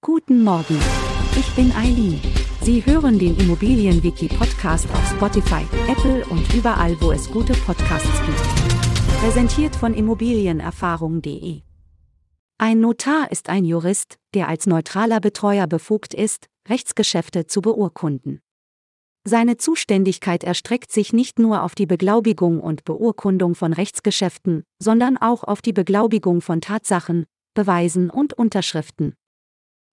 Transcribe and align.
Guten 0.00 0.44
Morgen. 0.44 0.78
Ich 1.36 1.50
bin 1.56 1.72
Eileen. 1.72 2.20
Sie 2.62 2.86
hören 2.86 3.18
den 3.18 3.36
Immobilienwiki-Podcast 3.36 4.88
auf 4.90 5.10
Spotify, 5.10 5.66
Apple 5.88 6.24
und 6.26 6.54
überall, 6.54 6.96
wo 7.00 7.10
es 7.10 7.28
gute 7.28 7.52
Podcasts 7.52 8.08
gibt. 8.24 9.20
Präsentiert 9.20 9.74
von 9.74 9.94
Immobilienerfahrung.de. 9.94 11.62
Ein 12.58 12.80
Notar 12.80 13.32
ist 13.32 13.48
ein 13.48 13.64
Jurist, 13.64 14.18
der 14.34 14.46
als 14.46 14.68
neutraler 14.68 15.18
Betreuer 15.18 15.66
befugt 15.66 16.14
ist, 16.14 16.46
Rechtsgeschäfte 16.68 17.48
zu 17.48 17.60
beurkunden. 17.60 18.40
Seine 19.24 19.56
Zuständigkeit 19.56 20.44
erstreckt 20.44 20.92
sich 20.92 21.12
nicht 21.12 21.40
nur 21.40 21.64
auf 21.64 21.74
die 21.74 21.86
Beglaubigung 21.86 22.60
und 22.60 22.84
Beurkundung 22.84 23.56
von 23.56 23.72
Rechtsgeschäften, 23.72 24.62
sondern 24.80 25.16
auch 25.16 25.42
auf 25.42 25.60
die 25.60 25.72
Beglaubigung 25.72 26.40
von 26.40 26.60
Tatsachen, 26.60 27.26
Beweisen 27.52 28.10
und 28.10 28.32
Unterschriften. 28.32 29.14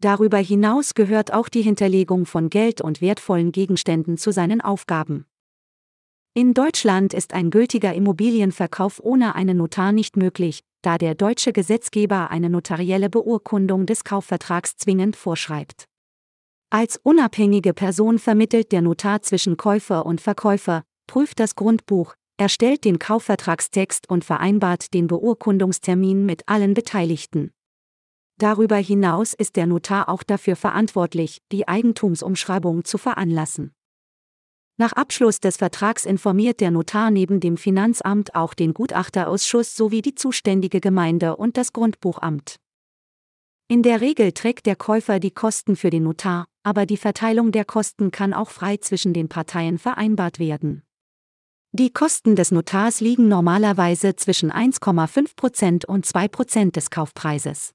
Darüber 0.00 0.38
hinaus 0.38 0.94
gehört 0.94 1.32
auch 1.32 1.48
die 1.48 1.62
Hinterlegung 1.62 2.24
von 2.24 2.50
Geld 2.50 2.80
und 2.80 3.00
wertvollen 3.00 3.50
Gegenständen 3.50 4.16
zu 4.16 4.30
seinen 4.30 4.60
Aufgaben. 4.60 5.26
In 6.34 6.54
Deutschland 6.54 7.14
ist 7.14 7.34
ein 7.34 7.50
gültiger 7.50 7.94
Immobilienverkauf 7.94 9.00
ohne 9.02 9.34
einen 9.34 9.56
Notar 9.56 9.90
nicht 9.90 10.16
möglich, 10.16 10.62
da 10.82 10.98
der 10.98 11.16
deutsche 11.16 11.52
Gesetzgeber 11.52 12.30
eine 12.30 12.48
notarielle 12.48 13.10
Beurkundung 13.10 13.86
des 13.86 14.04
Kaufvertrags 14.04 14.76
zwingend 14.76 15.16
vorschreibt. 15.16 15.86
Als 16.70 17.00
unabhängige 17.02 17.74
Person 17.74 18.20
vermittelt 18.20 18.70
der 18.70 18.82
Notar 18.82 19.22
zwischen 19.22 19.56
Käufer 19.56 20.06
und 20.06 20.20
Verkäufer, 20.20 20.84
prüft 21.08 21.40
das 21.40 21.56
Grundbuch, 21.56 22.14
erstellt 22.36 22.84
den 22.84 23.00
Kaufvertragstext 23.00 24.08
und 24.08 24.24
vereinbart 24.24 24.94
den 24.94 25.08
Beurkundungstermin 25.08 26.24
mit 26.24 26.46
allen 26.46 26.74
Beteiligten. 26.74 27.50
Darüber 28.38 28.76
hinaus 28.76 29.34
ist 29.34 29.56
der 29.56 29.66
Notar 29.66 30.08
auch 30.08 30.22
dafür 30.22 30.54
verantwortlich, 30.54 31.42
die 31.50 31.66
Eigentumsumschreibung 31.66 32.84
zu 32.84 32.96
veranlassen. 32.96 33.72
Nach 34.76 34.92
Abschluss 34.92 35.40
des 35.40 35.56
Vertrags 35.56 36.06
informiert 36.06 36.60
der 36.60 36.70
Notar 36.70 37.10
neben 37.10 37.40
dem 37.40 37.56
Finanzamt 37.56 38.36
auch 38.36 38.54
den 38.54 38.74
Gutachterausschuss 38.74 39.74
sowie 39.74 40.02
die 40.02 40.14
zuständige 40.14 40.78
Gemeinde 40.78 41.36
und 41.36 41.56
das 41.56 41.72
Grundbuchamt. 41.72 42.60
In 43.66 43.82
der 43.82 44.00
Regel 44.00 44.30
trägt 44.30 44.66
der 44.66 44.76
Käufer 44.76 45.18
die 45.18 45.32
Kosten 45.32 45.74
für 45.74 45.90
den 45.90 46.04
Notar, 46.04 46.46
aber 46.62 46.86
die 46.86 46.96
Verteilung 46.96 47.50
der 47.50 47.64
Kosten 47.64 48.12
kann 48.12 48.32
auch 48.32 48.50
frei 48.50 48.76
zwischen 48.76 49.12
den 49.12 49.28
Parteien 49.28 49.78
vereinbart 49.78 50.38
werden. 50.38 50.84
Die 51.72 51.92
Kosten 51.92 52.36
des 52.36 52.52
Notars 52.52 53.00
liegen 53.00 53.26
normalerweise 53.26 54.14
zwischen 54.14 54.52
1,5% 54.52 55.86
und 55.86 56.06
2% 56.06 56.70
des 56.70 56.90
Kaufpreises. 56.90 57.74